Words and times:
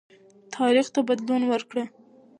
تاریخ 0.55 0.87
ته 0.93 0.99
بدلون 1.07 1.41
ورکړه. 1.47 1.83